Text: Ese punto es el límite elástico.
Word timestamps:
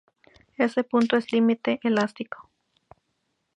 Ese 0.57 0.83
punto 0.83 1.15
es 1.15 1.25
el 1.25 1.41
límite 1.41 1.79
elástico. 1.83 2.49